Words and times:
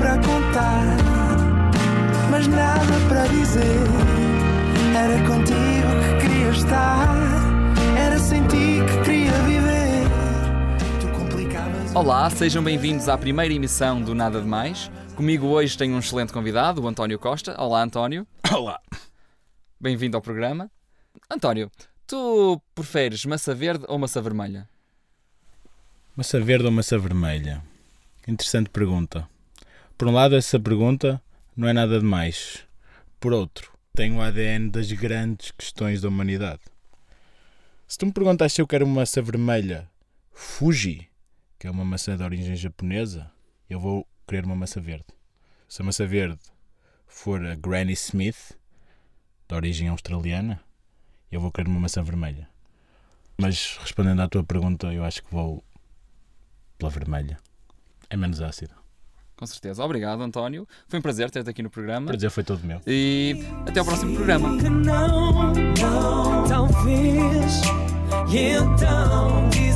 para 0.00 0.16
contar, 0.16 0.96
mas 2.30 2.46
nada 2.46 2.80
para 3.06 3.26
dizer. 3.26 3.84
Era 4.96 5.18
contigo 5.26 5.90
que 6.00 6.26
queria 6.26 6.48
estar, 6.48 7.06
era 7.98 8.18
sem 8.18 8.42
ti 8.48 8.78
que 8.88 9.04
queria 9.04 9.32
viver. 9.42 10.08
Tu 11.02 11.18
complicavas. 11.18 11.94
Olá, 11.94 12.30
sejam 12.30 12.64
bem-vindos 12.64 13.10
à 13.10 13.18
primeira 13.18 13.52
emissão 13.52 14.00
do 14.00 14.14
Nada 14.14 14.40
de 14.40 14.46
Mais. 14.46 14.90
Comigo 15.14 15.48
hoje 15.48 15.76
tenho 15.76 15.94
um 15.94 15.98
excelente 15.98 16.32
convidado, 16.32 16.82
o 16.82 16.88
António 16.88 17.18
Costa. 17.18 17.54
Olá, 17.60 17.82
António. 17.82 18.26
Olá. 18.50 18.80
Bem-vindo 19.78 20.16
ao 20.16 20.22
programa. 20.22 20.70
António, 21.30 21.70
tu 22.06 22.58
preferes 22.74 23.26
massa 23.26 23.54
verde 23.54 23.84
ou 23.86 23.98
massa 23.98 24.22
vermelha? 24.22 24.66
Massa 26.16 26.40
verde 26.40 26.64
ou 26.64 26.72
massa 26.72 26.98
vermelha? 26.98 27.62
Interessante 28.26 28.70
pergunta. 28.70 29.28
Por 30.00 30.08
um 30.08 30.12
lado, 30.12 30.34
essa 30.34 30.58
pergunta 30.58 31.22
não 31.54 31.68
é 31.68 31.74
nada 31.74 32.00
demais. 32.00 32.66
Por 33.20 33.34
outro, 33.34 33.70
tem 33.92 34.16
o 34.16 34.22
ADN 34.22 34.70
das 34.70 34.90
grandes 34.90 35.50
questões 35.50 36.00
da 36.00 36.08
humanidade. 36.08 36.62
Se 37.86 37.98
tu 37.98 38.06
me 38.06 38.12
perguntas 38.14 38.50
se 38.50 38.62
eu 38.62 38.66
quero 38.66 38.86
uma 38.86 39.02
maçã 39.02 39.20
vermelha 39.20 39.86
Fuji, 40.32 41.06
que 41.58 41.66
é 41.66 41.70
uma 41.70 41.84
maçã 41.84 42.16
de 42.16 42.22
origem 42.22 42.56
japonesa, 42.56 43.30
eu 43.68 43.78
vou 43.78 44.08
querer 44.26 44.46
uma 44.46 44.56
maçã 44.56 44.80
verde. 44.80 45.04
Se 45.68 45.82
a 45.82 45.84
maçã 45.84 46.06
verde 46.06 46.40
for 47.06 47.44
a 47.44 47.54
Granny 47.54 47.92
Smith, 47.92 48.56
de 49.46 49.54
origem 49.54 49.88
australiana, 49.88 50.62
eu 51.30 51.42
vou 51.42 51.52
querer 51.52 51.68
uma 51.68 51.78
maçã 51.78 52.02
vermelha. 52.02 52.48
Mas 53.36 53.76
respondendo 53.82 54.22
à 54.22 54.28
tua 54.30 54.44
pergunta, 54.44 54.94
eu 54.94 55.04
acho 55.04 55.22
que 55.22 55.30
vou 55.30 55.62
pela 56.78 56.90
vermelha. 56.90 57.38
É 58.08 58.16
menos 58.16 58.40
ácida. 58.40 58.79
Com 59.40 59.46
certeza. 59.46 59.82
Obrigado, 59.82 60.22
António. 60.22 60.68
Foi 60.86 60.98
um 60.98 61.02
prazer 61.02 61.30
ter-te 61.30 61.48
aqui 61.48 61.62
no 61.62 61.70
programa. 61.70 62.08
Para 62.08 62.16
dizer, 62.16 62.28
foi 62.28 62.44
todo 62.44 62.62
meu. 62.62 62.78
E 62.86 63.42
até 63.66 63.80
ao 63.80 63.86
próximo 63.86 64.14
programa. 64.14 64.58
Que 68.28 69.69